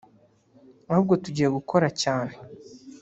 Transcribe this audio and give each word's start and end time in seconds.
ahubwo 0.89 1.13
tugiye 1.23 1.47
gukora 1.57 1.87
cyane 2.01 2.33